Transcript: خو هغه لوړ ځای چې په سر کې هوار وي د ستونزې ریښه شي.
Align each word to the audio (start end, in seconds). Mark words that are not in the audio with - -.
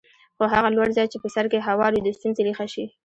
خو 0.37 0.43
هغه 0.53 0.69
لوړ 0.75 0.87
ځای 0.97 1.07
چې 1.11 1.17
په 1.23 1.27
سر 1.35 1.45
کې 1.51 1.65
هوار 1.67 1.91
وي 1.93 2.01
د 2.03 2.09
ستونزې 2.17 2.41
ریښه 2.47 2.67
شي. 2.73 2.85